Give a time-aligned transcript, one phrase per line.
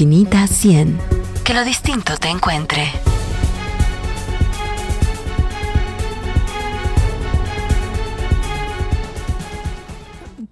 [0.00, 0.98] infinita 100.
[1.44, 2.90] Que lo distinto te encuentre.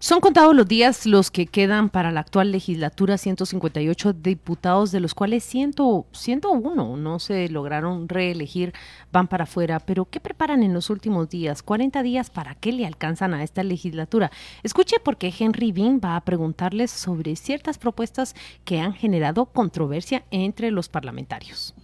[0.09, 5.13] Son contados los días los que quedan para la actual legislatura, 158 diputados, de los
[5.13, 5.75] cuales 100,
[6.13, 8.73] 101 no se lograron reelegir,
[9.13, 9.81] van para afuera.
[9.81, 11.63] Pero, ¿qué preparan en los últimos días?
[11.63, 14.33] 40 días, ¿para qué le alcanzan a esta legislatura?
[14.63, 18.35] Escuche porque Henry Bean va a preguntarles sobre ciertas propuestas
[18.65, 21.75] que han generado controversia entre los parlamentarios.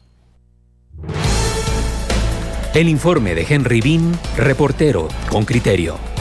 [2.73, 6.14] El informe de Henry Bean, reportero con criterio.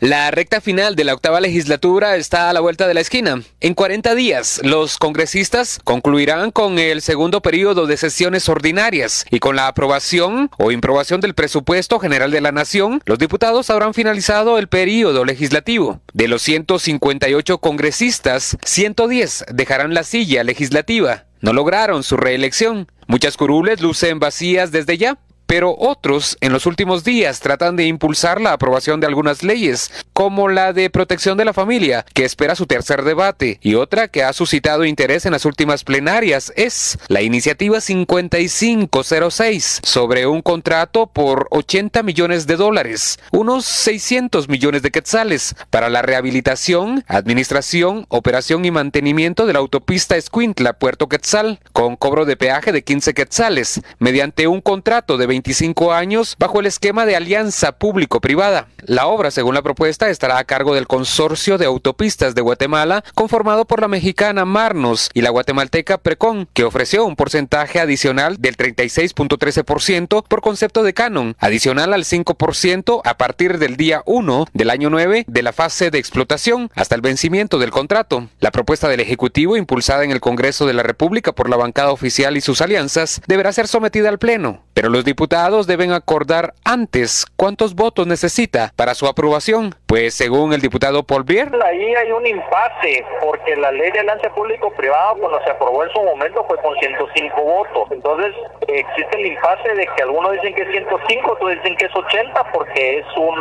[0.00, 3.42] La recta final de la octava legislatura está a la vuelta de la esquina.
[3.60, 9.56] En 40 días, los congresistas concluirán con el segundo periodo de sesiones ordinarias y con
[9.56, 14.68] la aprobación o improbación del presupuesto general de la Nación, los diputados habrán finalizado el
[14.68, 16.00] periodo legislativo.
[16.14, 21.26] De los 158 congresistas, 110 dejarán la silla legislativa.
[21.42, 22.90] No lograron su reelección.
[23.06, 25.18] Muchas curules lucen vacías desde ya
[25.50, 30.48] pero otros en los últimos días tratan de impulsar la aprobación de algunas leyes, como
[30.48, 34.32] la de protección de la familia, que espera su tercer debate, y otra que ha
[34.32, 42.04] suscitado interés en las últimas plenarias es la iniciativa 5506 sobre un contrato por 80
[42.04, 49.46] millones de dólares, unos 600 millones de quetzales, para la rehabilitación, administración, operación y mantenimiento
[49.46, 54.60] de la autopista Escuintla Puerto Quetzal, con cobro de peaje de 15 quetzales, mediante un
[54.60, 58.68] contrato de 20 25 años bajo el esquema de alianza público-privada.
[58.84, 63.64] La obra, según la propuesta, estará a cargo del Consorcio de Autopistas de Guatemala, conformado
[63.64, 70.24] por la mexicana Marnos y la guatemalteca Precon, que ofreció un porcentaje adicional del 36.13%
[70.28, 75.24] por concepto de canon, adicional al 5% a partir del día 1 del año 9
[75.26, 78.28] de la fase de explotación hasta el vencimiento del contrato.
[78.40, 82.36] La propuesta del Ejecutivo, impulsada en el Congreso de la República por la bancada oficial
[82.36, 85.29] y sus alianzas, deberá ser sometida al Pleno, pero los diputados
[85.66, 89.76] deben acordar antes cuántos votos necesita para su aprobación.
[89.86, 94.28] Pues según el diputado Paul Bier, ahí hay un impasse porque la ley de alcance
[94.30, 97.88] público-privado cuando se aprobó en su momento fue con 105 votos.
[97.92, 98.34] Entonces
[98.66, 102.52] existe el impasse de que algunos dicen que es 105, otros dicen que es 80
[102.52, 103.36] porque es un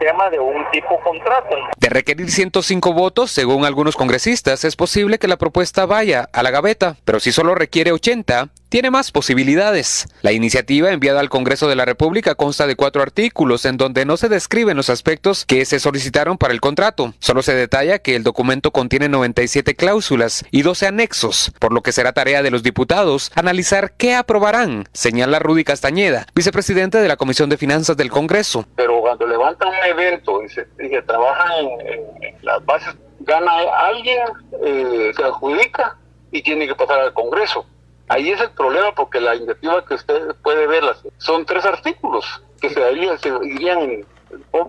[0.00, 1.56] tema de un tipo contrato.
[1.76, 6.50] De requerir 105 votos, según algunos congresistas, es posible que la propuesta vaya a la
[6.50, 10.06] gaveta, pero si solo requiere 80, tiene más posibilidades.
[10.22, 14.16] La iniciativa enviada al Congreso de la República consta de cuatro artículos en donde no
[14.16, 17.14] se describen los aspectos que se solicitaron para el contrato.
[17.18, 21.92] Solo se detalla que el documento contiene 97 cláusulas y 12 anexos, por lo que
[21.92, 27.48] será tarea de los diputados analizar qué aprobarán, señala Rudy Castañeda, vicepresidente de la Comisión
[27.50, 28.66] de Finanzas del Congreso.
[28.76, 30.66] Pero cuando levantan un evento y se,
[31.06, 34.18] trabajan en, las bases, gana alguien,
[34.64, 35.96] eh, se adjudica
[36.30, 37.66] y tiene que pasar al Congreso
[38.08, 40.84] Ahí es el problema porque la iniciativa que usted puede ver
[41.18, 42.24] son tres artículos
[42.60, 44.04] que se, darían, se irían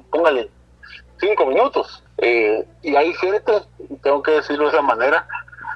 [0.10, 0.50] póngale,
[1.20, 2.04] cinco minutos.
[2.18, 3.54] Eh, y hay gente,
[4.02, 5.28] tengo que decirlo de esa manera,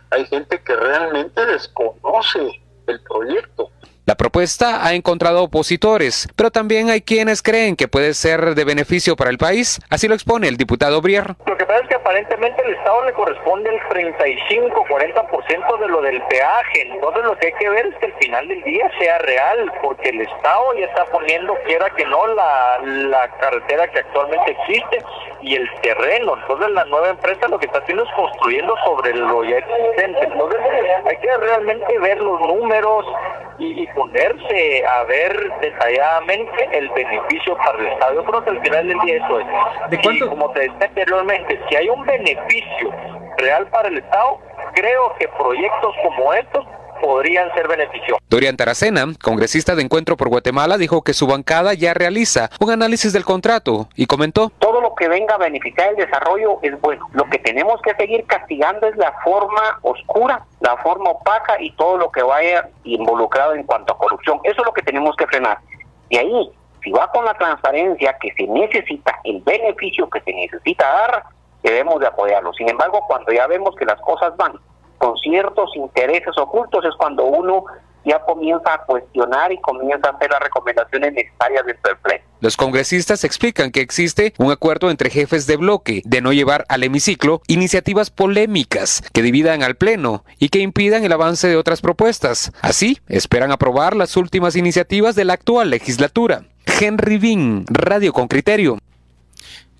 [0.10, 3.70] hay gente que realmente desconoce el proyecto.
[4.06, 9.16] La propuesta ha encontrado opositores, pero también hay quienes creen que puede ser de beneficio
[9.16, 9.80] para el país.
[9.90, 11.36] Así lo expone el diputado Brier.
[11.46, 16.22] Lo que pasa es que aparentemente el Estado le corresponde el 35-40% de lo del
[16.24, 16.82] peaje.
[16.90, 20.10] Entonces lo que hay que ver es que al final del día sea real, porque
[20.10, 25.04] el Estado ya está poniendo, quiera que no, la, la carretera que actualmente existe
[25.42, 26.36] y el terreno.
[26.38, 30.24] Entonces la nueva empresa lo que está haciendo es construyendo sobre lo ya existente.
[30.24, 30.60] Entonces
[31.06, 33.06] hay que realmente ver los números
[33.62, 38.16] y, ponerse a ver detalladamente el beneficio para el Estado.
[38.16, 39.48] Yo creo que al final del día eso es.
[39.90, 42.92] ¿De como te decía anteriormente, si hay un beneficio
[43.38, 44.40] real para el Estado,
[44.74, 46.66] creo que proyectos como estos
[47.02, 48.20] podrían ser beneficiosos.
[48.30, 53.12] Dorian Taracena, congresista de Encuentro por Guatemala, dijo que su bancada ya realiza un análisis
[53.12, 54.52] del contrato y comentó.
[54.60, 57.08] Todo lo que venga a beneficiar el desarrollo es bueno.
[57.14, 61.98] Lo que tenemos que seguir castigando es la forma oscura, la forma opaca y todo
[61.98, 64.40] lo que vaya involucrado en cuanto a corrupción.
[64.44, 65.58] Eso es lo que tenemos que frenar.
[66.10, 66.52] Y ahí,
[66.84, 71.24] si va con la transparencia que se necesita, el beneficio que se necesita dar,
[71.64, 72.54] debemos de apoyarlo.
[72.54, 74.60] Sin embargo, cuando ya vemos que las cosas van
[74.98, 77.66] con ciertos intereses ocultos es cuando uno
[78.06, 82.24] ya comienza a cuestionar y comienza a hacer las recomendaciones necesarias del pleno.
[82.40, 86.84] Los congresistas explican que existe un acuerdo entre jefes de bloque de no llevar al
[86.84, 92.52] hemiciclo iniciativas polémicas que dividan al pleno y que impidan el avance de otras propuestas.
[92.62, 96.46] Así, esperan aprobar las últimas iniciativas de la actual legislatura.
[96.80, 98.78] Henry Bean, Radio con Criterio.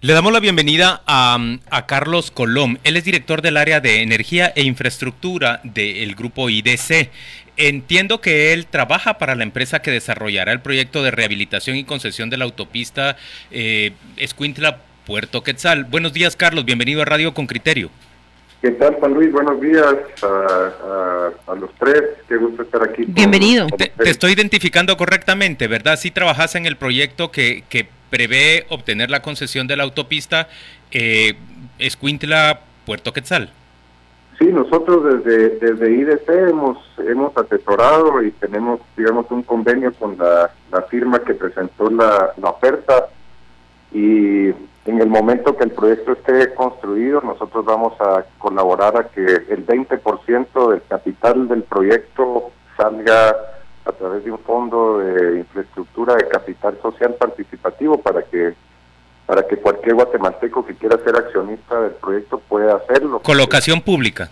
[0.04, 2.78] Le damos la bienvenida a, Carlos Colom.
[2.84, 7.12] Él es director del área de energía e infraestructura del grupo IDC.
[7.56, 12.32] Entiendo que él trabaja para la empresa que desarrollará el proyecto de rehabilitación y concesión
[12.32, 13.16] de la autopista
[13.52, 15.84] eh, Escuintla Puerto Quetzal.
[15.84, 16.66] Buenos días, Carlos.
[16.66, 17.92] Bienvenido a Radio con Criterio.
[18.62, 19.32] ¿Qué tal, Juan Luis?
[19.32, 22.04] Buenos días a, los tres.
[22.28, 23.06] Qué gusto estar aquí.
[23.08, 23.66] Bienvenido.
[23.76, 25.98] te, estoy identificando correctamente, ¿verdad?
[25.98, 30.48] Sí trabajas en el proyecto que, que prevé obtener la concesión de la autopista
[30.92, 31.34] eh,
[31.80, 33.52] Escuintla-Puerto Quetzal.
[34.38, 40.52] Sí, nosotros desde, desde IDC hemos, hemos asesorado y tenemos, digamos, un convenio con la,
[40.90, 43.08] firma que presentó la, la oferta
[43.92, 44.52] y
[44.86, 49.66] en el momento que el proyecto esté construido, nosotros vamos a colaborar a que el
[49.66, 53.36] 20% del capital del proyecto salga
[53.86, 58.54] a través de un fondo de infraestructura de capital social participativo para que
[59.26, 63.22] para que cualquier guatemalteco que quiera ser accionista del proyecto pueda hacerlo.
[63.22, 64.30] Colocación pública.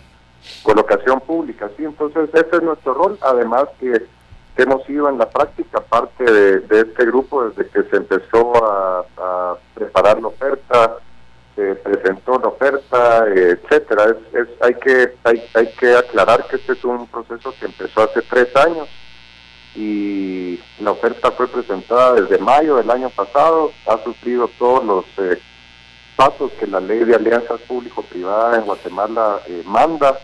[0.62, 1.84] Colocación pública, sí.
[1.84, 3.18] Entonces ese es nuestro rol.
[3.22, 4.04] Además que,
[4.56, 10.20] hemos ido en la práctica parte de, este grupo desde que se empezó a, preparar
[10.20, 10.96] la oferta,
[11.56, 14.16] se presentó la oferta, etcétera.
[14.32, 18.22] Es, hay que hay, hay que aclarar que este es un proceso que empezó hace
[18.22, 18.88] tres años
[19.74, 25.40] y la oferta fue presentada desde mayo del año pasado, ha sufrido todos los eh,
[26.16, 30.18] pasos que la ley de alianzas público-privada en Guatemala eh, manda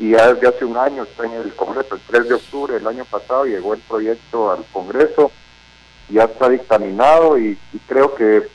[0.00, 1.94] y ya desde hace un año está en el Congreso.
[1.94, 5.30] El 3 de octubre del año pasado llegó el proyecto al Congreso,
[6.08, 8.48] ya está dictaminado y, creo que,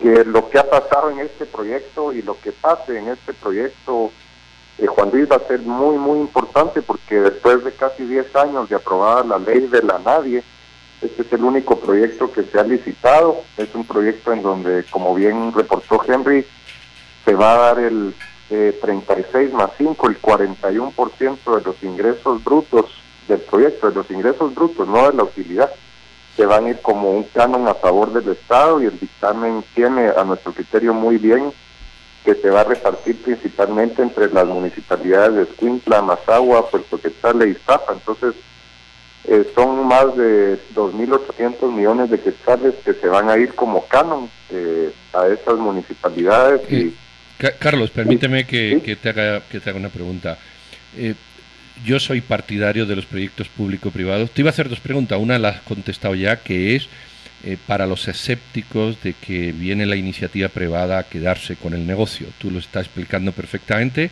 [0.00, 4.10] que lo que ha pasado en este proyecto y lo que pase en este proyecto
[4.78, 8.68] eh, Juan Luis va a ser muy, muy importante porque después de casi 10 años
[8.68, 10.42] de aprobada la ley de la nadie,
[11.00, 13.42] este es el único proyecto que se ha licitado.
[13.56, 16.44] Es un proyecto en donde, como bien reportó Henry,
[17.24, 18.14] se va a dar el
[18.48, 22.86] 36 eh, más 5, el 41% de los ingresos brutos
[23.28, 25.70] del proyecto, de los ingresos brutos, no de la utilidad,
[26.34, 30.08] se van a ir como un canon a favor del Estado y el dictamen tiene
[30.08, 31.52] a nuestro criterio muy bien
[32.24, 37.50] que se va a repartir principalmente entre las municipalidades de Escuintla, Mazagua, Puerto Quetzal e
[37.50, 37.92] Iztapa.
[37.92, 38.34] Entonces,
[39.24, 44.30] eh, son más de 2.800 millones de quetzales que se van a ir como canon
[44.50, 46.70] eh, a esas municipalidades.
[46.70, 46.96] y,
[47.58, 50.38] Carlos, permíteme que, te haga, que te haga una pregunta.
[50.96, 51.14] Eh,
[51.84, 54.30] yo soy partidario de los proyectos público-privados.
[54.32, 55.18] Te iba a hacer dos preguntas.
[55.20, 56.88] Una la has contestado ya, que es
[57.44, 62.26] eh, para los escépticos de que viene la iniciativa privada a quedarse con el negocio.
[62.38, 64.10] Tú lo estás explicando perfectamente,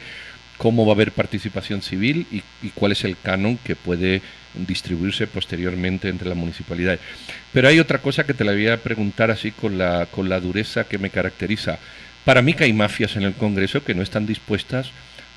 [0.57, 4.23] cómo va a haber participación civil y, cuál es el canon que puede
[4.55, 7.01] distribuirse posteriormente entre las municipalidades.
[7.53, 10.39] Pero hay otra cosa que te la voy a preguntar así con la, con la
[10.39, 11.81] dureza que me caracteriza.
[12.27, 14.91] Para mí que hay mafias en el Congreso que no están dispuestas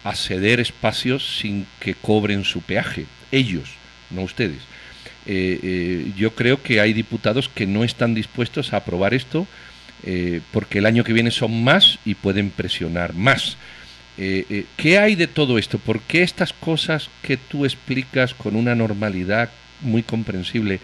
[0.03, 3.05] a ceder espacios sin que cobren su peaje.
[3.31, 3.69] Ellos,
[4.09, 4.57] no ustedes.
[5.27, 9.45] Eh, eh, yo creo que hay diputados que no están dispuestos a aprobar esto
[10.03, 13.55] eh, porque el año que viene son más y pueden presionar más.
[14.17, 15.77] ¿Qué hay de todo esto?
[15.77, 19.49] ¿Por qué estas cosas que tú explicas con una normalidad
[19.79, 20.81] muy comprensible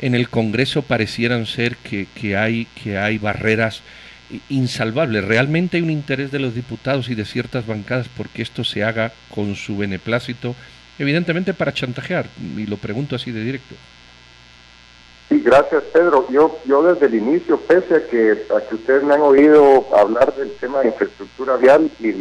[0.00, 3.82] en el Congreso parecieran ser que, hay, que hay barreras
[4.48, 5.24] insalvables?
[5.24, 9.12] ¿Realmente hay un interés de los diputados y de ciertas bancadas porque esto se haga
[9.30, 10.54] con su beneplácito
[10.98, 12.26] evidentemente para chantajear,
[12.56, 13.74] y lo pregunto así de directo.
[15.28, 16.26] Sí, gracias Pedro.
[16.30, 20.34] Yo, yo desde el inicio, pese a que, a que ustedes me han oído hablar
[20.34, 22.12] del tema de infraestructura vial y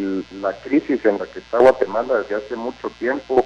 [0.41, 3.45] la crisis en la que está Guatemala desde hace mucho tiempo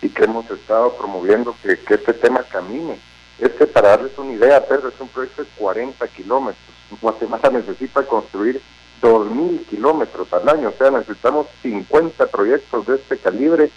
[0.00, 2.98] y que hemos estado promoviendo que, que este tema camine.
[3.40, 6.74] Este, para darles una idea, Pedro, es un proyecto de 40 kilómetros.
[7.00, 8.60] Guatemala necesita construir
[9.00, 13.70] 2.000 kilómetros al año, o sea, necesitamos 50 proyectos de este calibre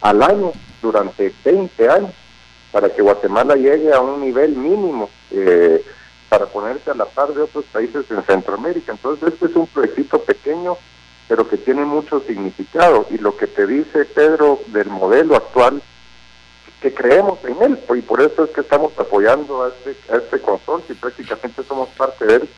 [0.00, 2.12] al año durante 20 años
[2.72, 5.84] para que Guatemala llegue a un nivel mínimo eh,
[6.28, 8.92] para ponerse a la par de otros países en Centroamérica.
[8.92, 10.78] Entonces este es un proyecto pequeño
[11.30, 15.80] pero que tiene mucho significado y lo que te dice Pedro del modelo actual
[16.80, 20.40] que creemos en él y por eso es que estamos apoyando a este, a este
[20.40, 22.48] consorcio y prácticamente somos parte de él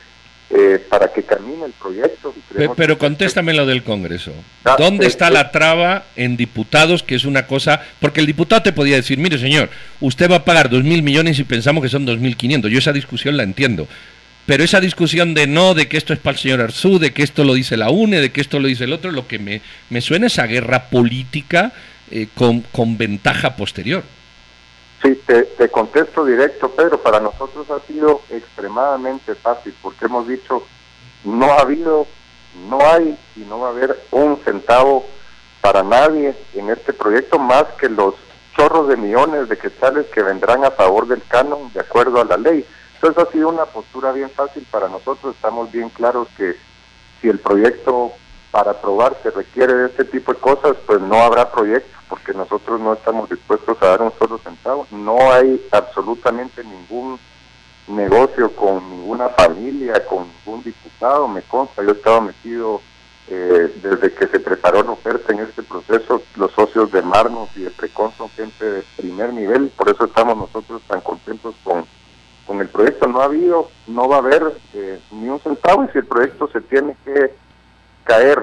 [0.49, 2.33] eh, para que camine el proyecto.
[2.75, 4.31] Pero, contéstame lo del Congreso.
[4.63, 7.81] Ah, ¿Dónde está la traba en diputados, que es una cosa...
[7.99, 11.39] Porque el diputado te podía decir, mire señor, usted va a pagar dos mil millones
[11.39, 12.71] y pensamos que son dos mil quinientos.
[12.71, 13.87] Yo esa discusión la entiendo.
[14.45, 17.23] Pero esa discusión de no, de que esto es para el señor Arzú, de que
[17.23, 19.61] esto lo dice la UNE, de que esto lo dice el otro, lo que me,
[19.89, 21.73] me suena esa guerra política
[22.15, 24.03] eh, con, con ventaja posterior.
[25.01, 27.01] Sí, te, contesto directo, Pedro.
[27.01, 30.63] Para nosotros ha sido extremadamente fácil porque hemos dicho
[31.23, 32.05] no ha habido,
[32.69, 35.07] no hay y no va a haber un centavo
[35.59, 38.13] para nadie en este proyecto más que los
[38.55, 42.37] chorros de millones de quetzales que vendrán a favor del canon de acuerdo a la
[42.37, 42.63] ley.
[42.93, 46.57] Entonces ha sido una postura bien fácil para nosotros, estamos bien claros que
[47.19, 48.13] si el proyecto
[48.53, 52.79] para aprobar se requiere de este tipo de cosas, pues no habrá proyecto, porque nosotros
[52.79, 54.85] no estamos dispuestos a dar un solo centavo.
[54.91, 57.19] No hay absolutamente ningún
[57.87, 62.79] negocio con ninguna familia, con ningún diputado, me consta, yo he estado metido
[63.27, 67.63] eh, desde que se preparó la oferta en este proceso, los socios de Marnos y
[67.63, 71.85] de Precon son gente de primer nivel, por eso estamos nosotros tan contentos con,
[72.45, 73.07] con el proyecto.
[73.07, 74.43] No ha habido, no va a haber
[74.75, 77.41] eh, ni un centavo y si el proyecto se tiene que
[78.03, 78.41] caer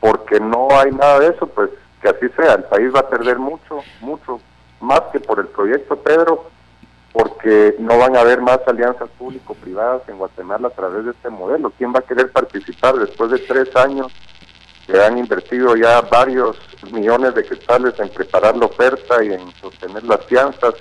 [0.00, 1.70] porque no hay nada de eso, pues
[2.02, 2.54] que así sea.
[2.54, 4.40] El país va a perder mucho, mucho
[4.80, 6.50] más que por el proyecto Pedro,
[7.12, 11.72] porque no van a haber más alianzas público-privadas en Guatemala a través de este modelo.
[11.78, 14.12] ¿Quién va a querer participar después de tres años
[14.86, 16.58] que han invertido ya varios
[16.92, 20.74] millones de quetzales en preparar la oferta y en sostener las fianzas?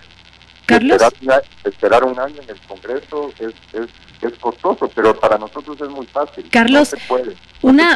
[1.63, 3.89] Esperar, un año en el Congreso es, es,
[4.21, 6.49] es costoso, pero para nosotros es muy fácil.
[6.49, 7.95] Carlos, puede, una,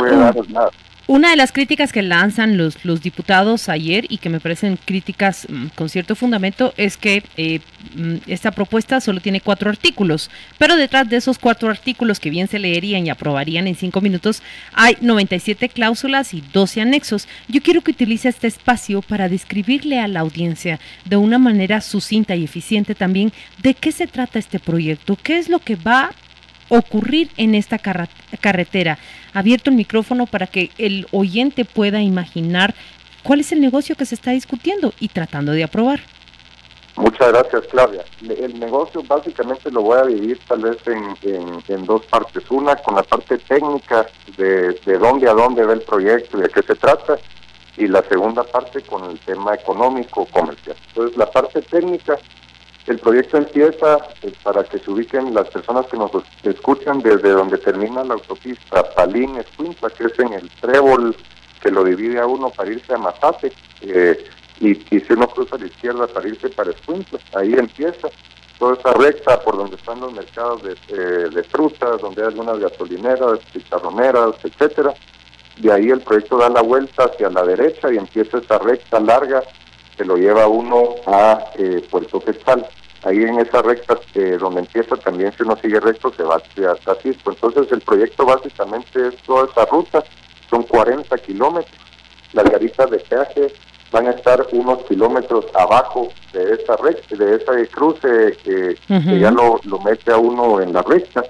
[1.08, 5.68] una de las críticas que lanzan los, diputados ayer y que me parecen críticas mm,
[5.68, 7.62] con cierto fundamento es que eh,
[7.96, 12.50] mm, esta propuesta solo tiene cuatro artículos, pero detrás de esos cuatro artículos que bien
[12.50, 17.28] se leerían y aprobarían en cinco minutos hay 97 cláusulas y 12 anexos.
[17.48, 22.36] Yo quiero que utilice este espacio para describirle a la audiencia de una manera sucinta
[22.36, 26.12] y eficiente también de qué se trata este proyecto, qué es lo que va
[26.70, 28.98] ocurrir en esta carretera.
[29.34, 32.74] Abierto el micrófono para que el oyente pueda imaginar
[33.24, 36.00] cuál es el negocio que se está discutiendo y tratando de aprobar.
[36.96, 38.04] Muchas gracias, Claudia.
[38.28, 42.44] El negocio básicamente lo voy a dividir tal vez en, dos partes.
[42.50, 46.50] Una con la parte técnica de, de dónde a dónde va el proyecto y de
[46.50, 47.20] qué se trata.
[47.78, 50.76] Y la segunda parte con el tema económico comercial.
[50.88, 52.18] Entonces, la parte técnica
[52.88, 56.12] el proyecto empieza, eh, para que se ubiquen las personas que nos
[56.44, 61.16] escuchan, desde donde termina la autopista Palín-Escuintla, que es en el trébol
[61.62, 63.52] que lo divide a uno para irse a Mazate,
[63.82, 64.24] eh,
[64.62, 68.08] y, si uno cruza a la izquierda para irse para Escuintla, ahí empieza
[68.58, 72.58] toda esa recta por donde están los mercados de, eh, de frutas, donde hay algunas
[72.58, 74.94] gasolineras, chicharroneras, etcétera.
[75.58, 79.44] De ahí el proyecto da la vuelta hacia la derecha y empieza esa recta larga
[79.98, 82.66] que lo lleva uno a eh, Puerto Quetzal.
[83.04, 86.76] Ahí en esa recta eh, donde empieza también si uno sigue recto se va hacia
[86.76, 87.32] Tacisco.
[87.32, 90.04] Entonces el proyecto básicamente es toda esa ruta,
[90.50, 91.82] son 40 kilómetros.
[92.34, 93.54] Las garitas de peaje
[93.92, 98.78] van a estar unos kilómetros abajo de esa recta, de ese cruce que,
[99.20, 101.24] ya lo, lo mete a uno en la recta.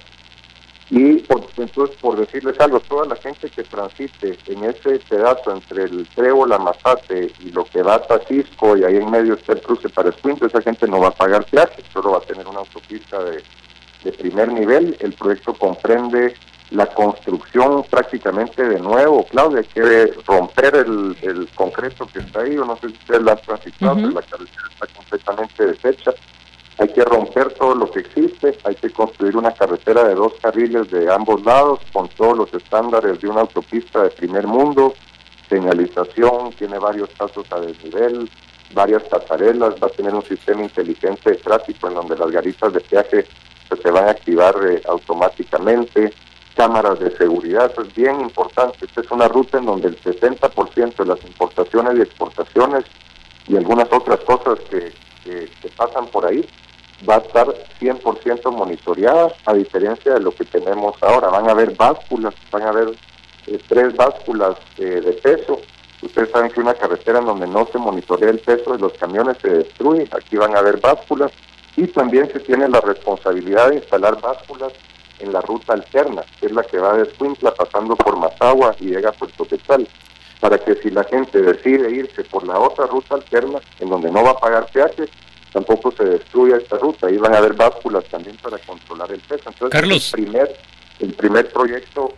[0.90, 5.84] Y por, entonces, por decirles algo, toda la gente que transite en ese pedazo entre
[5.84, 6.08] el
[6.48, 9.90] la Mazate y lo que va a Tacisco y ahí en medio está el cruce
[9.90, 13.22] para Escuintla, esa gente no va a pagar peaje, solo va a tener una autopista
[13.22, 13.44] de,
[14.04, 14.96] de primer nivel.
[15.02, 16.36] El proyecto comprende
[16.72, 22.58] la construcción prácticamente de nuevo, Claudia, hay que romper el, el concreto que está ahí,
[22.58, 26.14] o no sé si ustedes la han transitado, la carretera está completamente deshecha
[26.80, 30.90] hay que romper todo lo que existe, hay que construir una carretera de dos carriles
[30.92, 34.94] de ambos lados con todos los estándares de una autopista de primer mundo,
[35.50, 38.30] señalización, tiene varios pasos a desnivel,
[38.74, 42.82] varias pasarelas, va a tener un sistema inteligente de tráfico en donde las garitas de
[42.82, 43.26] peaje
[43.70, 46.14] pues, se van a activar eh, automáticamente,
[46.56, 48.86] cámaras de seguridad, eso es bien importante.
[48.86, 52.84] Esta es una ruta en donde el 60% de las importaciones y exportaciones
[53.48, 54.92] y algunas otras cosas que,
[55.24, 56.48] que pasan por ahí
[57.08, 57.48] va a estar
[57.80, 61.30] 100% monitoreada, a diferencia de lo que tenemos ahora.
[61.30, 62.90] Van a haber básculas, van a haber
[63.48, 65.62] eh, tres básculas eh, de peso.
[66.02, 69.38] Ustedes saben que una carretera en donde no se monitorea el peso de los camiones
[69.42, 70.08] se destruye.
[70.12, 71.32] Aquí van a haber básculas
[71.76, 74.74] y también se tiene la responsabilidad de instalar básculas
[75.20, 78.90] en la ruta alterna, que es la que va de Escuintla pasando por Mazagua y
[78.90, 79.88] llega a Puerto Quetzal,
[80.40, 84.24] para que si la gente decide irse por la otra ruta alterna, en donde no
[84.24, 85.06] va a pagar peaje,
[85.52, 87.08] tampoco se destruya esta ruta.
[87.08, 89.50] Ahí van a haber básculas también para controlar el peso.
[89.50, 90.14] Entonces, Carlos.
[90.14, 90.58] El primer,
[91.00, 92.14] el primer proyecto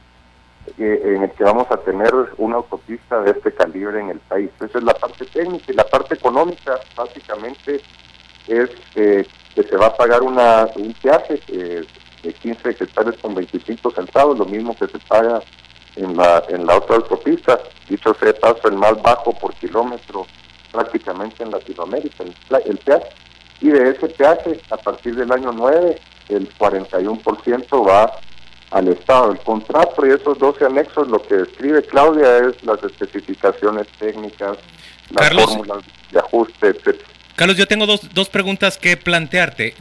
[0.78, 4.50] eh, en el que vamos a tener una autopista de este calibre en el país.
[4.60, 7.82] Esa es la parte técnica y la parte económica básicamente
[8.48, 11.84] es eh, que se va a pagar una, un peaje eh,
[12.24, 15.42] de 15 hectáreas con 25 centavos, lo mismo que se paga
[15.96, 17.60] en la, en la otra autopista,
[17.90, 20.26] dicho sea paso el más bajo por kilómetro
[20.72, 22.34] prácticamente en Latinoamérica, el,
[22.66, 23.10] el peaje.
[23.62, 26.00] Y de ese peaje, a partir del año 9,
[26.30, 28.20] el 41% va
[28.72, 29.32] al Estado.
[29.32, 34.58] El contrato y esos 12 anexos, lo que describe Claudia es las especificaciones técnicas,
[35.12, 37.02] las fórmulas de ajuste, etc.
[37.36, 39.74] Carlos, yo tengo dos, dos preguntas que plantearte.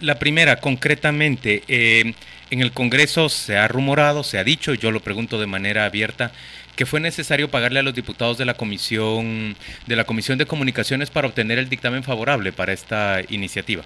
[0.00, 2.14] La, primera, concretamente, eh,
[2.50, 5.84] en el Congreso se ha rumorado, se ha dicho, y yo lo pregunto de manera
[5.84, 6.32] abierta,
[6.76, 11.10] que fue necesario pagarle a los diputados de la comisión de la comisión de comunicaciones
[11.10, 13.84] para obtener el dictamen favorable para esta iniciativa.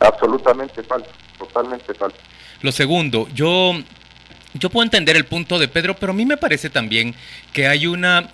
[0.00, 2.18] Absolutamente falso, totalmente falso.
[2.62, 3.74] Lo segundo, yo
[4.54, 7.14] yo puedo entender el punto de Pedro, pero a mí me parece también
[7.52, 8.28] que hay una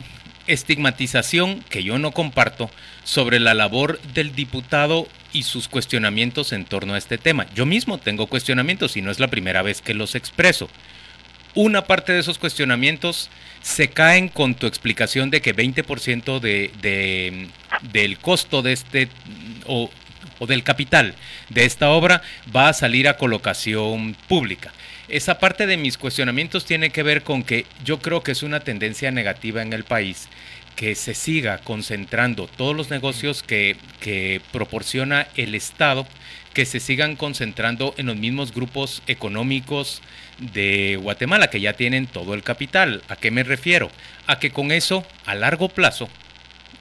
[0.46, 2.70] estigmatización que yo no comparto
[3.04, 7.46] sobre la labor del diputado y sus cuestionamientos en torno a este tema.
[7.54, 10.68] Yo mismo tengo cuestionamientos y no es la primera vez que los expreso.
[11.54, 13.28] Una parte de esos cuestionamientos
[13.62, 17.48] se caen con tu explicación de que 20% de,
[17.92, 19.08] del costo de este
[19.66, 19.90] o,
[20.46, 21.14] del capital
[21.50, 22.22] de esta obra
[22.54, 24.72] va a salir a colocación pública.
[25.08, 28.60] Esa parte de mis cuestionamientos tiene que ver con que yo creo que es una
[28.60, 30.28] tendencia negativa en el país
[30.76, 36.06] que se siga concentrando todos los negocios que proporciona el Estado,
[36.54, 40.02] que se sigan concentrando en los mismos grupos económicos
[40.38, 43.02] de Guatemala, que ya tienen todo el capital.
[43.08, 43.90] ¿A qué me refiero?
[44.26, 46.08] A que con eso, a largo plazo,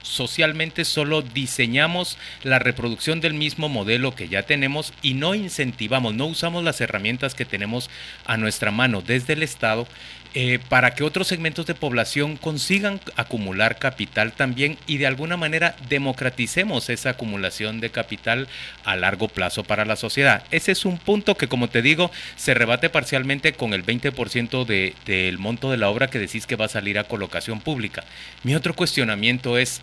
[0.02, 6.26] socialmente solo diseñamos la reproducción del mismo modelo que ya tenemos y no incentivamos, no
[6.26, 7.90] usamos las herramientas que tenemos
[8.24, 9.86] a nuestra mano desde el Estado
[10.34, 15.74] eh, para que otros segmentos de población consigan acumular capital también y de alguna manera
[15.88, 18.46] democraticemos esa acumulación de capital
[18.84, 20.44] a largo plazo para la sociedad.
[20.52, 24.94] Ese es un punto que, como te digo, se rebate parcialmente con el 20% de,
[25.04, 28.04] del monto de la obra que decís que va a salir a colocación pública.
[28.44, 29.80] Mi otro cuestionamiento es,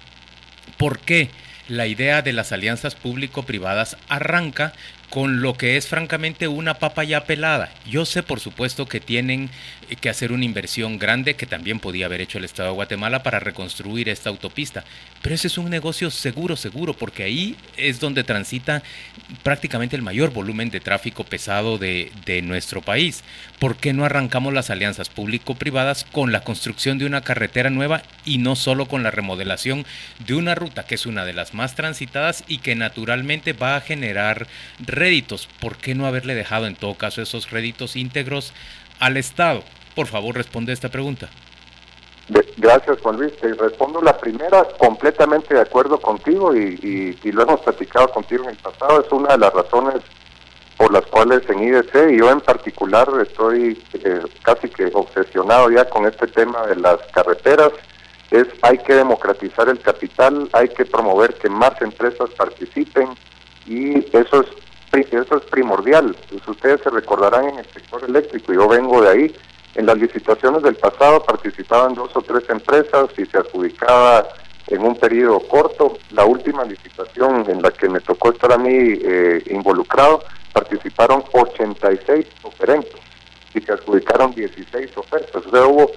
[0.77, 1.29] ¿por qué?
[1.67, 4.73] la idea de las alianzas público-privadas arranca
[5.09, 7.71] con lo que es francamente una papa ya pelada.
[7.89, 9.49] Yo sé por supuesto que tienen
[9.89, 13.23] eh, que hacer una inversión grande que también podía haber hecho el Estado de Guatemala
[13.23, 14.83] para reconstruir esta autopista,
[15.21, 18.83] pero ese es un negocio seguro, seguro, porque ahí es donde transita
[19.43, 23.23] prácticamente el mayor volumen de tráfico pesado de, de nuestro país.
[23.59, 28.37] ¿Por qué no arrancamos las alianzas público-privadas con la construcción de una carretera nueva y
[28.37, 29.85] no solo con la remodelación
[30.25, 33.81] de una ruta que es una de las más transitadas y que naturalmente va a
[33.81, 34.47] generar
[34.97, 35.47] réditos.
[35.61, 38.53] ¿Por qué no haberle dejado en todo caso esos réditos íntegros
[38.99, 39.63] al Estado?
[39.95, 41.29] Por favor, responde esta pregunta.
[42.57, 43.35] Gracias, Juan Luis.
[43.37, 48.57] Te respondo la primera, completamente de acuerdo contigo y, lo hemos platicado contigo en el
[48.57, 49.01] pasado.
[49.05, 50.01] Es una de las razones
[50.75, 55.85] por las cuales en IDC y yo en particular estoy eh, casi que obsesionado ya
[55.89, 57.71] con este tema de las carreteras.
[58.29, 63.09] Es hay que democratizar el capital, hay que promover que más empresas participen
[63.65, 64.47] y eso es
[64.93, 66.15] eso es primordial.
[66.29, 69.35] Pues ustedes se recordarán en el sector eléctrico, yo vengo de ahí.
[69.75, 74.27] En las licitaciones del pasado participaban dos o tres empresas y se adjudicaba
[74.67, 75.97] en un periodo corto.
[76.11, 82.25] La última licitación en la que me tocó estar a mí eh, involucrado, participaron 86
[82.41, 82.99] oferentes
[83.53, 85.45] y se adjudicaron 16 ofertas.
[85.45, 85.91] O sea, hubo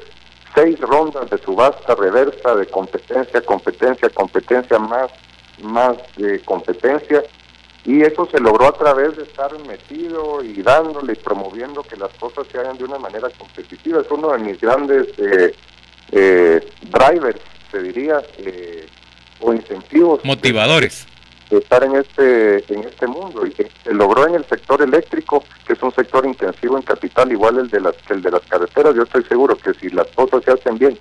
[0.55, 5.11] seis rondas de subasta reversa de competencia, competencia, competencia, más,
[5.62, 7.22] más de competencia
[7.85, 12.12] y eso se logró a través de estar metido y dándole y promoviendo que las
[12.14, 14.01] cosas se hagan de una manera competitiva.
[14.01, 15.55] Es uno de mis grandes eh,
[16.12, 17.40] eh, drivers,
[17.71, 18.87] se diría, eh,
[19.40, 20.23] o incentivos.
[20.25, 21.07] Motivadores.
[21.49, 23.47] De, estar en este, en este mundo.
[23.47, 27.59] Y se logró en el sector eléctrico, que es un sector intensivo en capital, igual
[27.59, 28.95] el de las, que el de las carreteras.
[28.95, 30.99] Yo estoy seguro que si las cosas se hacen bien,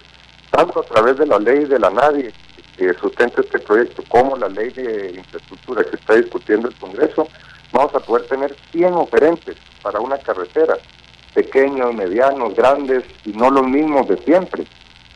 [0.49, 2.33] tanto a través de la ley de la nadie
[2.79, 7.27] que sustenta este proyecto, como la ley de infraestructura que está discutiendo el Congreso,
[7.73, 10.77] vamos a poder tener 100 oferentes para una carretera,
[11.33, 14.65] pequeños, medianos, grandes y no los mismos de siempre.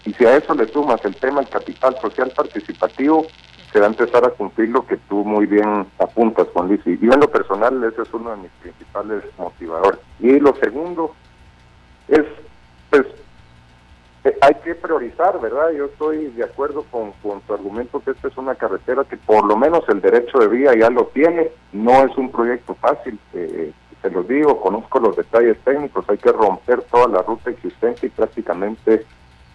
[0.05, 3.27] Y si a eso le sumas el tema del capital social participativo,
[3.71, 6.81] se va a empezar a cumplir lo que tú muy bien apuntas, Juan Luis.
[6.85, 9.99] Y en lo personal, ese es uno de mis principales motivadores.
[10.19, 11.15] Y lo segundo
[12.09, 12.25] es,
[12.89, 13.05] pues,
[14.41, 15.71] hay que priorizar, ¿verdad?
[15.71, 19.45] Yo estoy de acuerdo con, con tu argumento que esta es una carretera que por
[19.45, 23.73] lo menos el derecho de vía ya lo tiene, no es un proyecto fácil, eh,
[24.01, 28.09] te lo digo, conozco los detalles técnicos, hay que romper toda la ruta existente y
[28.09, 29.05] prácticamente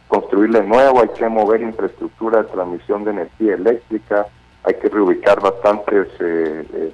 [0.07, 4.27] construirle nuevo, hay que mover infraestructura de transmisión de energía eléctrica,
[4.65, 6.93] hay que reubicar bastantes eh,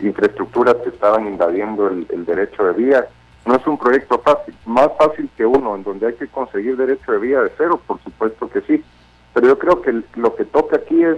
[0.00, 3.08] infraestructuras que estaban invadiendo el derecho de vía
[3.48, 7.12] no es un proyecto fácil, más fácil que uno, en donde hay que conseguir derecho
[7.12, 8.84] de vía de cero, por supuesto que sí.
[9.32, 11.16] Pero yo creo que lo que toca aquí es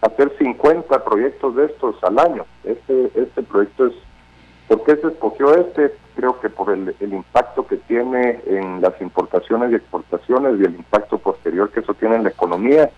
[0.00, 2.46] hacer 50 proyectos de estos al año.
[2.62, 3.94] Este, este proyecto es
[4.68, 5.94] ¿Por qué se escogió este?
[6.16, 11.18] Creo que por el, impacto que tiene en las importaciones y exportaciones y el impacto
[11.18, 12.90] posterior que eso tiene en la economía.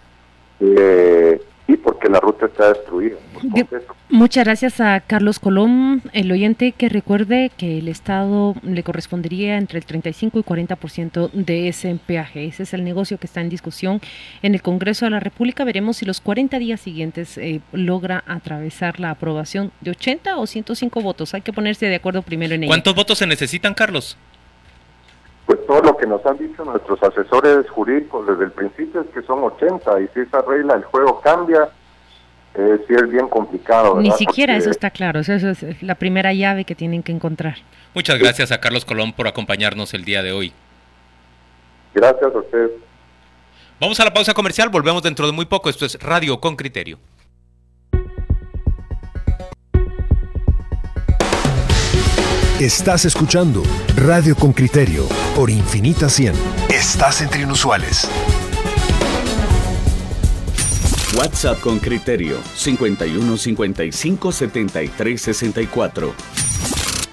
[0.61, 3.17] Eh, y porque la ruta está destruida.
[4.09, 9.79] Muchas gracias a Carlos Colón, el oyente que recuerde que el Estado le correspondería entre
[9.79, 12.47] el 35 y 40% de ese peaje.
[12.47, 14.01] Ese es el negocio que está en discusión
[14.43, 15.65] en el Congreso de la República.
[15.65, 21.01] Veremos si los 40 días siguientes eh, logra atravesar la aprobación de 80 o 105
[21.01, 21.35] votos.
[21.35, 22.71] Hay que ponerse de acuerdo primero en ello.
[22.71, 24.17] ¿Cuántos votos se necesitan, Carlos?
[25.47, 29.23] Pues todo lo que nos han dicho nuestros asesores jurídicos desde el principio es que
[29.23, 31.69] son 80 y si esa regla el juego cambia,
[32.55, 34.01] eh, sí es bien complicado.
[34.01, 37.59] Ni siquiera eso está claro, eso es la primera llave que tienen que encontrar.
[37.95, 40.53] Muchas gracias a Carlos Colón por acompañarnos el día de hoy.
[41.95, 42.71] Gracias a usted.
[43.81, 45.71] Vamos a la pausa comercial, volvemos dentro de muy poco.
[45.71, 46.99] Esto es Radio con Criterio.
[52.59, 53.63] Estás escuchando
[53.97, 55.07] Radio con Criterio
[55.37, 56.33] por Infinita 100.
[56.71, 58.09] Estás entre inusuales.
[61.15, 66.15] WhatsApp con Criterio 51 55 73 64.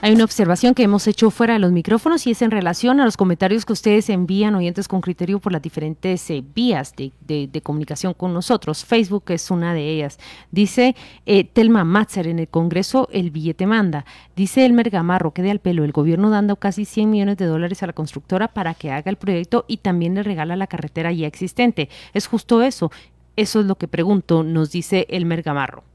[0.04, 3.06] Hay una observación que hemos hecho fuera de los micrófonos y es en relación a
[3.06, 8.13] los comentarios que ustedes envían, oyentes con criterio, por las diferentes eh, vías de, comunicación
[8.13, 8.84] con nosotros.
[8.84, 10.20] Facebook es una de ellas.
[10.52, 14.04] Dice eh, Telma Matzer en el Congreso, el billete manda.
[14.36, 17.82] Dice Elmer Gamarro, que de al pelo, el gobierno dando casi 100 millones de dólares
[17.82, 21.28] a la constructora para que haga el proyecto y también le regala la carretera ya
[21.28, 21.88] existente.
[22.13, 22.92] Es justo eso.
[23.38, 25.93] Eso es lo que pregunto, nos dice Elmer Gamarro.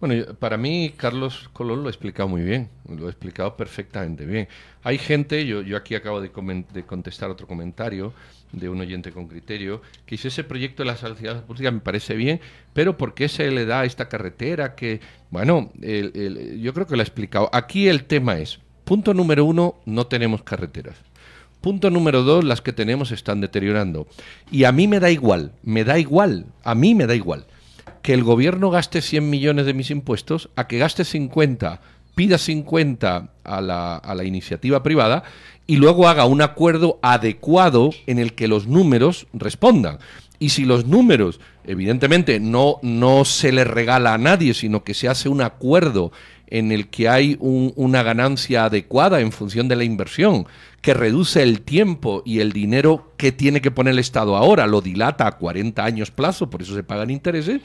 [0.00, 4.48] Bueno, para mí Carlos Colón lo ha explicado muy bien, lo ha explicado perfectamente bien.
[4.82, 6.30] Hay gente, yo, yo aquí acabo de,
[6.72, 8.14] de contestar otro comentario
[8.50, 12.14] de un oyente con criterio, que dice ese proyecto de la salida pública me parece
[12.14, 12.40] bien,
[12.72, 14.74] pero ¿por qué se le da esta carretera?
[14.74, 17.50] Que, bueno, yo creo que lo ha explicado.
[17.52, 20.96] Aquí el tema es, punto número uno, no tenemos carreteras.
[21.60, 24.06] Punto número dos, las que tenemos están deteriorando.
[24.50, 27.44] Y a mí me da igual, me da igual, a mí me da igual
[28.02, 31.80] que el gobierno gaste 100 millones de mis impuestos a que gaste 50,
[32.14, 35.24] pida 50 a la, a la iniciativa privada
[35.66, 39.98] y luego haga un acuerdo adecuado en el que los números respondan.
[40.42, 45.06] Y si los números, evidentemente, no, no se le regala a nadie, sino que se
[45.06, 46.12] hace un acuerdo
[46.50, 50.46] en el que hay una ganancia adecuada en función de la inversión,
[50.80, 54.80] que reduce el tiempo y el dinero que tiene que poner el Estado ahora, lo
[54.80, 57.60] dilata a 40 años plazo, por eso se pagan intereses,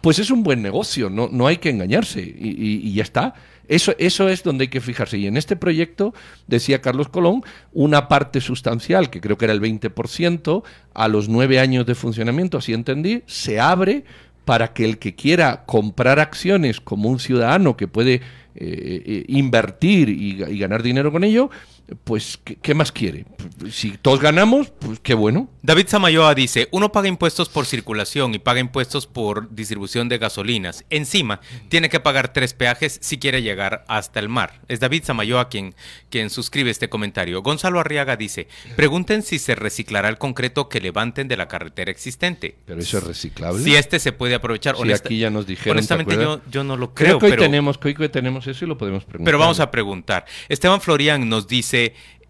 [0.00, 3.34] pues es un buen negocio, no, no hay que engañarse y, ya está.
[3.66, 5.16] Eso, eso es donde hay que fijarse.
[5.16, 6.12] Y en este proyecto,
[6.48, 11.60] decía Carlos Colón, una parte sustancial, que creo que era el 20%, a los nueve
[11.60, 14.04] años de funcionamiento, así entendí, se abre
[14.50, 18.20] para que el que quiera comprar acciones como un ciudadano que puede eh,
[18.56, 21.50] eh, invertir y, y, ganar dinero con ello,
[22.04, 23.24] pues, ¿qué, más quiere?
[23.70, 25.48] Si todos ganamos, pues qué bueno.
[25.62, 30.84] David Samayoa dice, uno paga impuestos por circulación y paga impuestos por distribución de gasolinas.
[30.90, 34.60] Encima, tiene que pagar tres peajes si quiere llegar hasta el mar.
[34.68, 35.74] Es David Samayoa quien,
[36.10, 37.42] quien suscribe este comentario.
[37.42, 42.56] Gonzalo Arriaga dice, pregunten si se reciclará el concreto que levanten de la carretera existente.
[42.66, 43.62] ¿Pero eso es reciclable?
[43.62, 44.76] Si este se puede aprovechar.
[44.76, 47.18] Si aquí ya nos dijeron, Honestamente yo, yo, no lo creo.
[47.18, 49.24] Creo que, hoy tenemos, que hoy tenemos eso y lo podemos preguntar.
[49.24, 50.24] Pero vamos a preguntar.
[50.48, 51.79] Esteban Florian nos dice,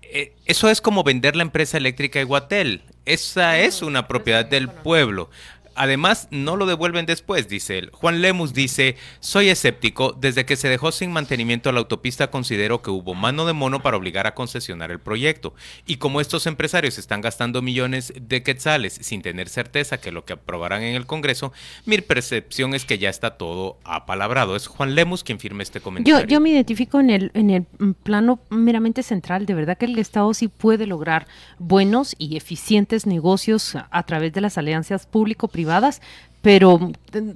[0.02, 2.82] eh, eso es como vender la empresa eléctrica Iguatel.
[3.04, 5.30] Esa es una propiedad del pueblo.
[5.74, 7.90] Además, no lo devuelven después, dice él.
[7.92, 12.90] Juan Lemus dice, soy escéptico, desde que se dejó sin mantenimiento la autopista considero que
[12.90, 15.54] hubo mano de mono para obligar a concesionar el proyecto.
[15.86, 20.32] Y como estos empresarios están gastando millones de quetzales sin tener certeza que lo que
[20.32, 21.52] aprobarán en el Congreso,
[21.86, 24.56] mi percepción es que ya está todo apalabrado.
[24.56, 26.20] Es Juan Lemus quien firma este comentario.
[26.20, 27.64] Yo, yo me identifico en el, en el
[28.02, 29.46] plano meramente central.
[29.46, 31.26] De verdad que el Estado sí puede lograr
[31.58, 36.00] buenos y eficientes negocios a través de las alianzas público-privadas privadas,
[36.40, 36.90] pero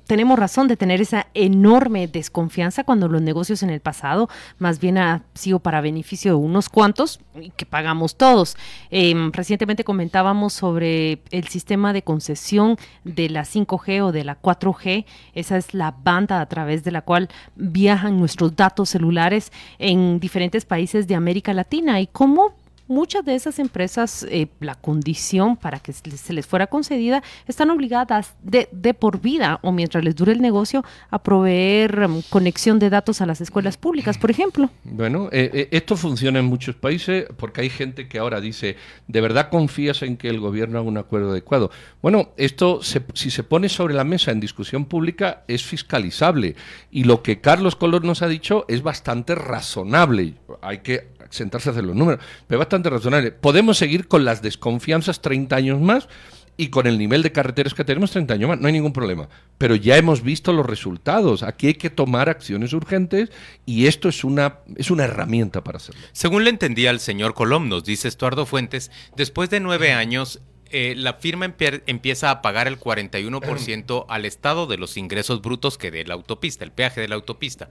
[0.06, 4.96] tenemos razón de tener esa enorme desconfianza cuando los negocios en el pasado más bien
[4.96, 8.56] ha sido para beneficio de unos cuantos y que pagamos todos.
[8.90, 15.04] Em, recientemente comentábamos sobre el sistema de concesión de la 5G o de la 4G.
[15.34, 20.64] Esa es la banda a través de la cual viajan nuestros datos celulares en diferentes
[20.64, 22.54] países de América Latina y cómo
[22.86, 28.34] muchas de esas empresas, eh, la condición para que se les fuera concedida, están obligadas
[28.42, 32.90] de, de por vida o mientras les dure el negocio a proveer um, conexión de
[32.90, 34.70] datos a las escuelas públicas, por ejemplo.
[34.84, 38.76] Bueno, eh, eh, esto funciona en muchos países porque hay gente que ahora dice,
[39.08, 41.70] ¿de verdad confías en que el gobierno haga un acuerdo adecuado?
[42.02, 46.56] Bueno, esto si se pone sobre la mesa en discusión pública es fiscalizable
[46.90, 50.34] y lo que Carlos Color nos ha dicho es bastante razonable.
[50.60, 53.32] Hay que sentarse a hacer los números, pero bastante razonable.
[53.32, 56.08] Podemos seguir con las desconfianzas 30 años más
[56.56, 59.28] y con el nivel de carreteras que tenemos 30 años más, no hay ningún problema.
[59.58, 61.42] Pero ya hemos visto los resultados.
[61.42, 63.30] Aquí hay que tomar acciones urgentes
[63.66, 66.00] y esto es una, es una herramienta para hacerlo.
[66.12, 70.94] Según le entendía al señor Colom, nos dice Estuardo Fuentes, después de nueve años eh,
[70.96, 71.54] la firma
[71.86, 76.64] empieza a pagar el 41% al Estado de los ingresos brutos que de la autopista,
[76.64, 77.70] el peaje de la autopista.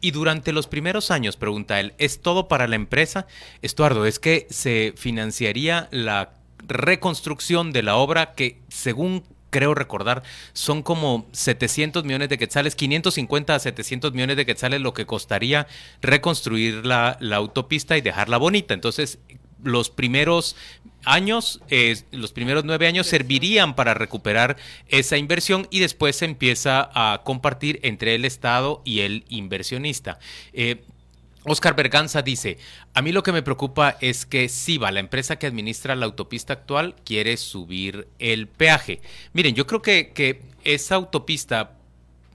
[0.00, 3.26] Y durante los primeros años, pregunta él, ¿es todo para la empresa?
[3.62, 6.34] Estuardo, es que se financiaría la
[6.66, 13.54] reconstrucción de la obra que, según creo recordar, son como 700 millones de quetzales, 550
[13.54, 15.66] a 700 millones de quetzales lo que costaría
[16.02, 18.74] reconstruir la, la autopista y dejarla bonita.
[18.74, 19.18] Entonces,
[19.62, 20.56] los primeros
[21.04, 24.56] años, eh, los primeros nueve años servirían para recuperar
[24.88, 30.18] esa inversión y después se empieza a compartir entre el Estado y el inversionista.
[30.52, 30.82] Eh,
[31.44, 32.58] Oscar Berganza dice,
[32.94, 36.52] a mí lo que me preocupa es que SIVA, la empresa que administra la autopista
[36.52, 39.00] actual, quiere subir el peaje.
[39.32, 41.78] Miren, yo creo que, que esa autopista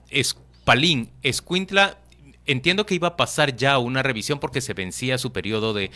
[0.10, 1.98] es Palín, Escuintla
[2.46, 5.92] entiendo que iba a pasar ya una revisión porque se vencía su periodo de,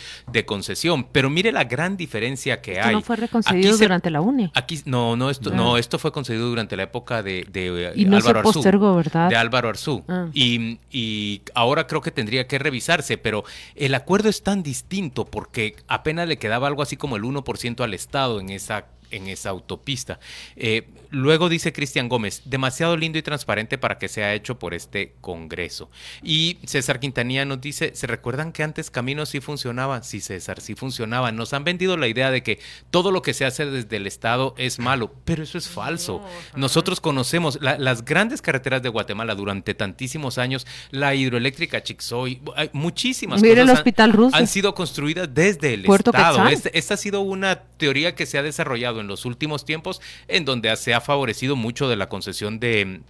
[0.46, 2.96] concesión, pero mire la gran diferencia que esto hay.
[2.96, 4.52] no fue reconcebido durante la UNE.
[4.54, 8.18] Aquí no, no esto, no, esto fue concedido durante la época de, de y no
[8.18, 9.30] Álvaro se postergó, ¿verdad?
[9.30, 10.04] De Álvaro Arzú.
[10.08, 10.28] Ah.
[10.34, 13.44] Y, y ahora creo que tendría que revisarse, pero
[13.76, 17.94] el acuerdo es tan distinto porque apenas le quedaba algo así como el 1% al
[17.94, 20.20] Estado en esa en esa autopista.
[20.56, 25.14] Eh, luego dice Cristian Gómez, demasiado lindo y transparente para que sea hecho por este
[25.22, 25.90] Congreso.
[26.24, 30.04] Y César Quintanilla nos dice, ¿se recuerdan que antes Camino sí funcionaba?
[30.04, 31.32] Sí, César, sí funcionaba.
[31.32, 32.60] Nos han vendido la idea de que
[32.92, 36.24] todo lo que se hace desde el Estado es malo, pero eso es falso.
[36.56, 42.42] Nosotros conocemos las grandes carreteras de Guatemala durante tantísimos años, la hidroeléctrica Chixoy,
[42.74, 46.48] muchísimas cosas el Hospital han, han, sido construidas desde el Estado.
[46.48, 50.76] esta ha sido una teoría que se ha desarrollado en los últimos tiempos, en donde
[50.76, 53.02] se ha favorecido mucho de la concesión de,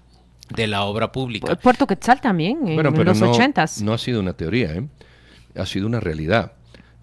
[0.56, 1.56] de la obra pública.
[1.56, 3.82] Puerto Quetzal también, en, los ochentas.
[3.82, 4.88] No ha sido una teoría, ¿eh?
[5.56, 6.54] ha sido una realidad.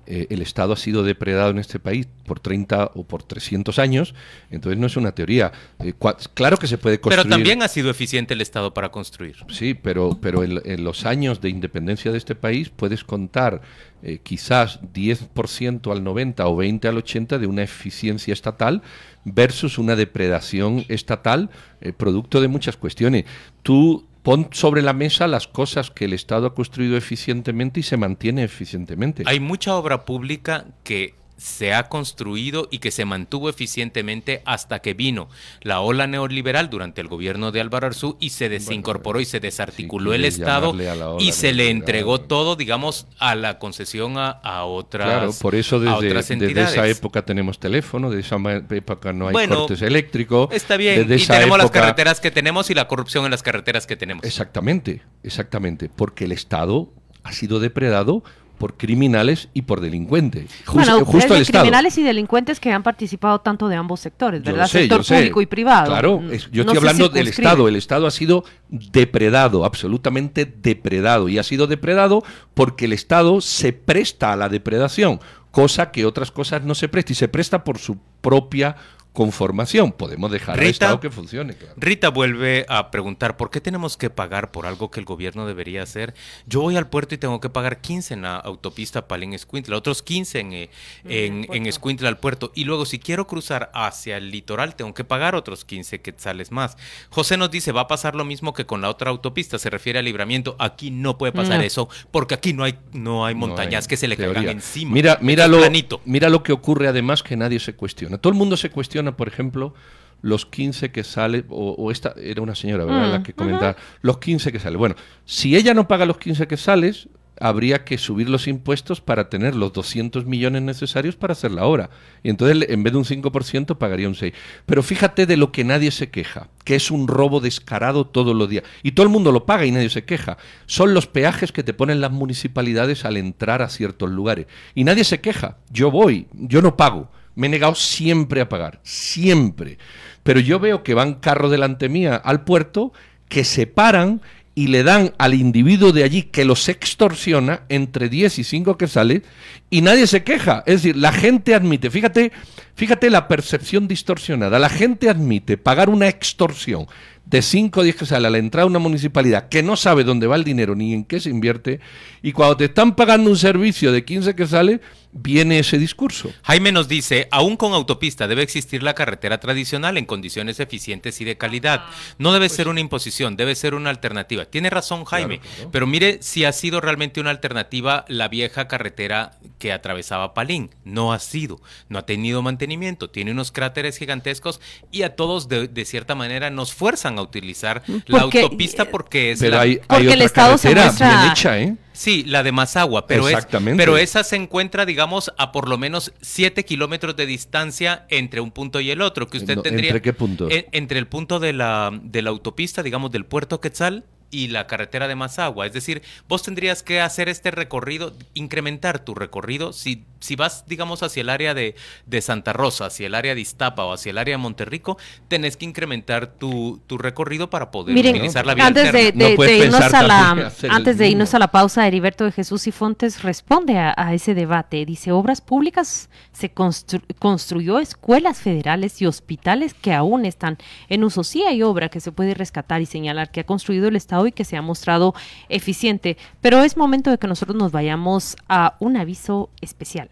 [0.06, 4.14] Eh, el Estado ha sido depredado en este país por 30 o por 300 años,
[4.50, 5.52] entonces no es una teoría.
[5.80, 5.94] Eh,
[6.34, 7.24] claro que se puede construir.
[7.24, 9.36] Pero también ha sido eficiente el Estado para construir.
[9.48, 13.62] Sí, pero, pero en, los años de independencia de este país puedes contar
[14.02, 18.82] eh, quizás 10% al 90 o 20 al 80 de una eficiencia estatal
[19.24, 21.50] versus una depredación estatal
[21.96, 23.24] producto de muchas cuestiones.
[23.62, 27.98] Tú pon sobre la mesa las cosas que el Estado ha construido eficientemente y se
[27.98, 29.22] mantiene eficientemente.
[29.26, 34.94] Hay mucha obra pública que se ha construido y que se mantuvo eficientemente hasta que
[34.94, 35.28] vino
[35.62, 40.14] la ola neoliberal durante el gobierno de Álvaro Arzú y se desincorporó y se desarticuló
[40.14, 40.74] el Estado
[41.18, 45.80] y se le entregó todo, digamos, a la concesión a, a otras Claro, por eso
[45.80, 48.36] desde, esa época tenemos teléfono, de esa
[48.70, 50.48] época no hay cortes eléctricos.
[50.52, 53.96] Está bien, y tenemos las carreteras que tenemos y la corrupción en las carreteras que
[53.96, 54.24] tenemos.
[54.24, 56.92] Exactamente, exactamente, porque el Estado
[57.22, 58.22] ha sido depredado
[58.58, 60.50] por criminales y por delincuentes.
[60.72, 64.66] bueno, justo el criminales y delincuentes que han participado tanto de ambos sectores, ¿verdad?
[64.66, 65.86] Sector público y privado.
[65.86, 67.68] Claro, mm, yo estoy hablando del Estado.
[67.68, 71.28] El Estado ha sido depredado, absolutamente depredado.
[71.28, 72.22] Y ha sido depredado
[72.54, 77.12] porque el Estado se presta a la depredación, cosa que otras cosas no se presta.
[77.12, 78.76] Y se presta por su propia
[79.14, 79.92] conformación.
[79.92, 81.56] Podemos dejar Rita, Estado que funcione.
[81.76, 85.84] Rita vuelve a preguntar, ¿por qué tenemos que pagar por algo que el gobierno debería
[85.84, 86.14] hacer?
[86.46, 90.40] Yo voy al puerto y tengo que pagar 15 en la autopista Palín-Escuintla, otros 15
[90.40, 90.70] en, eh,
[91.04, 92.50] en, en Escuintla al puerto.
[92.56, 96.76] Y luego, si quiero cruzar hacia el litoral, tengo que pagar otros 15 quetzales más.
[97.10, 100.00] José nos dice, va a pasar lo mismo que con la otra autopista, se refiere
[100.00, 100.56] al libramiento.
[100.58, 104.16] Aquí no puede pasar eso, porque aquí no hay, no hay montañas que se le
[104.16, 104.92] caigan encima.
[104.92, 105.60] Mira, mira, lo,
[106.04, 108.18] mira lo que ocurre además que nadie se cuestiona.
[108.18, 109.74] Todo el mundo se cuestiona por ejemplo,
[110.22, 113.12] los 15 que sale, o, esta era una señora, ¿verdad?
[113.12, 114.76] la mm, que comentaba, los 15 que sale.
[114.76, 117.08] Bueno, si ella no paga los 15 que sales,
[117.40, 121.90] habría que subir los impuestos para tener los 200 millones necesarios para hacer la obra.
[122.22, 124.32] Y entonces, en vez de un 5%, pagaría un 6%.
[124.66, 128.48] Pero fíjate de lo que nadie se queja, que es un robo descarado todos los
[128.48, 128.64] días.
[128.82, 130.38] Y todo el mundo lo paga y nadie se queja.
[130.66, 134.46] Son los peajes que te ponen las municipalidades al entrar a ciertos lugares.
[134.74, 135.58] Y nadie se queja.
[135.70, 137.10] Yo voy, yo no pago.
[137.34, 139.78] Me he negado siempre a pagar, siempre.
[140.22, 142.92] Pero yo veo que van carros delante mía al puerto
[143.28, 144.20] que se paran
[144.54, 148.86] y le dan al individuo de allí que los extorsiona entre 10 y 5 que
[148.86, 149.22] sale
[149.68, 150.62] y nadie se queja.
[150.66, 152.30] Es decir, la gente admite, fíjate,
[152.76, 156.86] fíjate la percepción distorsionada, la gente admite pagar una extorsión
[157.26, 160.04] de 5 o 10 que sale a la entrada de una municipalidad que no sabe
[160.04, 161.80] dónde va el dinero ni en qué se invierte
[162.22, 164.80] y cuando te están pagando un servicio de 15 que sale,
[165.14, 166.32] viene ese discurso.
[166.42, 171.24] Jaime nos dice, aún con autopista debe existir la carretera tradicional en condiciones eficientes y
[171.24, 171.84] de calidad.
[172.18, 174.44] No debe ser una imposición, debe ser una alternativa.
[174.44, 179.72] Tiene razón Jaime, pero mire si ha sido realmente una alternativa la vieja carretera que
[179.72, 180.70] atravesaba Palín.
[180.84, 185.84] No ha sido, no ha tenido mantenimiento, tiene unos cráteres gigantescos y a todos de,
[185.84, 189.60] cierta manera nos fuerzan a utilizar la autopista porque es la...
[189.60, 191.08] Hay, porque el Estado se muestra...
[191.08, 191.76] bien hecha, ¿eh?
[191.94, 196.12] Sí, la de Mazagua, pero, es, pero esa se encuentra, digamos, a por lo menos
[196.22, 199.90] 7 kilómetros de distancia entre un punto y el otro, que usted tendría...
[199.90, 200.48] ¿Entre qué punto?
[200.50, 205.06] entre el punto de la, de la autopista, digamos, del puerto Quetzal y la carretera
[205.06, 205.64] de Mazagua.
[205.64, 209.72] Es decir, vos tendrías que hacer este recorrido, incrementar tu recorrido.
[209.72, 213.40] Si, si vas, digamos, hacia el área de, de Santa Rosa, hacia el área de
[213.40, 217.96] Iztapa o hacia el área de Monterrico, tenés que incrementar tu, tu recorrido para poder
[217.96, 219.12] utilizar la vía antes de,
[219.56, 223.78] irnos a la, antes de irnos a la pausa, Heriberto de Jesús y Fontes responde
[223.78, 224.84] a, ese debate.
[224.84, 231.22] Dice, obras públicas, se construyó escuelas federales y hospitales que aún están en uso.
[231.22, 234.32] Sí hay obra que se puede rescatar y señalar que ha construido el Estado y
[234.32, 235.14] que se ha mostrado
[235.48, 240.10] eficiente, pero es momento de que nosotros nos vayamos a un aviso especial.